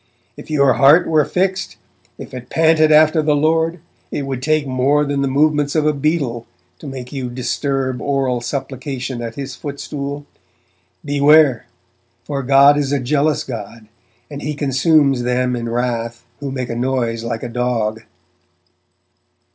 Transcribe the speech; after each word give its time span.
'If 0.35 0.49
your 0.49 0.73
heart 0.73 1.05
were 1.05 1.23
fixed, 1.25 1.77
if 2.17 2.33
it 2.33 2.49
panted 2.49 2.91
after 2.91 3.21
the 3.21 3.35
Lord, 3.35 3.77
it 4.09 4.23
would 4.25 4.41
take 4.41 4.65
more 4.65 5.05
than 5.05 5.21
the 5.21 5.27
movements 5.27 5.75
of 5.75 5.85
a 5.85 5.93
beetle 5.93 6.47
to 6.79 6.87
make 6.87 7.13
you 7.13 7.29
disturb 7.29 8.01
oral 8.01 8.41
supplication 8.41 9.21
at 9.21 9.35
His 9.35 9.53
footstool. 9.53 10.25
Beware! 11.05 11.67
for 12.23 12.41
God 12.41 12.77
is 12.77 12.91
a 12.91 12.99
jealous 12.99 13.43
God 13.43 13.87
and 14.27 14.41
He 14.41 14.55
consumes 14.55 15.21
them 15.21 15.55
in 15.55 15.69
wrath 15.69 16.25
who 16.39 16.49
make 16.49 16.69
a 16.71 16.75
noise 16.75 17.23
like 17.23 17.43
a 17.43 17.47
dog.' 17.47 18.01